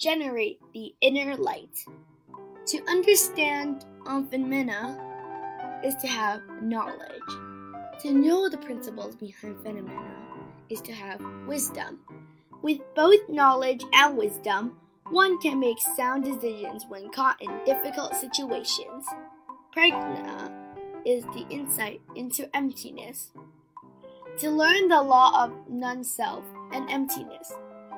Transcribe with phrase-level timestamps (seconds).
[0.00, 1.84] generate the inner light.
[2.68, 3.84] To understand
[4.30, 4.98] phenomena
[5.84, 7.30] is to have knowledge.
[8.00, 10.16] To know the principles behind phenomena
[10.70, 12.00] is to have wisdom.
[12.62, 14.76] With both knowledge and wisdom,
[15.10, 19.04] one can make sound decisions when caught in difficult situations.
[19.76, 20.50] Prajna
[21.04, 23.32] is the insight into emptiness.
[24.38, 27.52] To learn the law of non self and emptiness,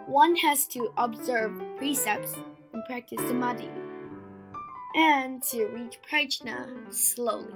[0.06, 2.36] one has to observe precepts
[2.72, 3.70] and practice samadhi,
[4.94, 7.54] and to reach prajna slowly.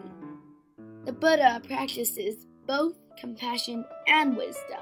[1.04, 4.80] The Buddha practices both compassion and wisdom.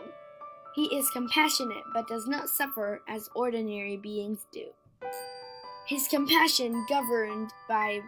[0.75, 4.67] He is compassionate but does not suffer as ordinary beings do.
[5.87, 8.01] His compassion, governed by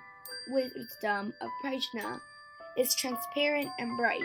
[0.48, 2.18] wisdom of prajna,
[2.76, 4.22] is transparent and bright,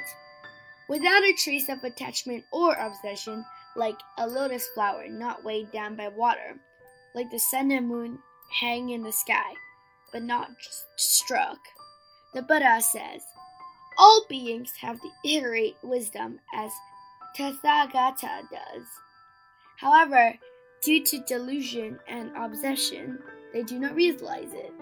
[0.89, 6.07] without a trace of attachment or obsession, like a lotus flower not weighed down by
[6.09, 6.55] water,
[7.15, 8.19] like the sun and moon
[8.59, 9.53] hang in the sky,
[10.11, 10.49] but not
[10.97, 11.59] struck.
[12.33, 13.21] The Buddha says,
[13.97, 16.71] All beings have the iterate wisdom as
[17.37, 18.87] Tathagata does.
[19.77, 20.33] However,
[20.81, 23.19] due to delusion and obsession,
[23.53, 24.73] they do not realize it.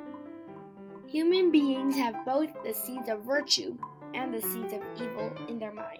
[1.07, 3.75] Human beings have both the seeds of virtue
[4.13, 5.98] and the seeds of evil in their mind.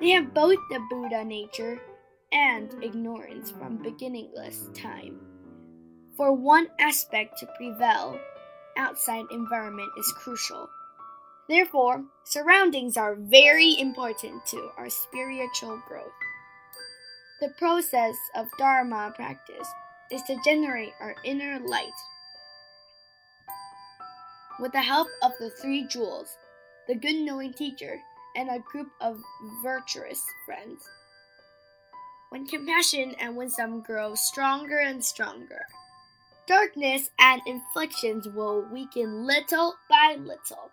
[0.00, 1.80] They have both the Buddha nature
[2.32, 5.18] and ignorance from beginningless time.
[6.16, 8.18] For one aspect to prevail,
[8.76, 10.68] outside environment is crucial.
[11.48, 16.12] Therefore, surroundings are very important to our spiritual growth.
[17.40, 19.68] The process of Dharma practice
[20.10, 21.98] is to generate our inner light.
[24.60, 26.36] With the help of the three jewels,
[26.88, 28.00] the good knowing teacher,
[28.36, 29.22] and a group of
[29.62, 30.88] virtuous friends.
[32.30, 35.62] When compassion and wisdom grow stronger and stronger,
[36.46, 40.70] darkness and afflictions will weaken little by little.